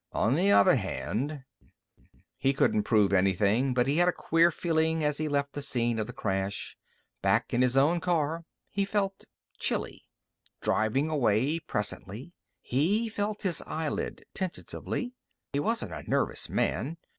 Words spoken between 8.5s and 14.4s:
he felt chilly. Driving away, presently, he felt his eyelid